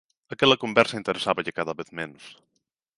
Aquela 0.35 0.57
conversa 0.63 0.99
interesáballe 1.01 1.55
cada 1.59 1.77
vez 1.79 1.89
menos. 1.99 2.25